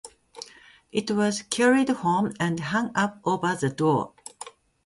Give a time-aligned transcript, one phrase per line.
[0.91, 4.13] It was carried home and hung up over the door.